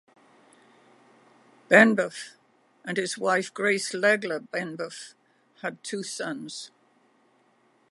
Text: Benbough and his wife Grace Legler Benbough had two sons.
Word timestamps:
Benbough 1.69 2.33
and 2.83 2.97
his 2.97 3.19
wife 3.19 3.53
Grace 3.53 3.91
Legler 3.91 4.39
Benbough 4.47 5.13
had 5.61 5.83
two 5.83 6.01
sons. 6.01 6.71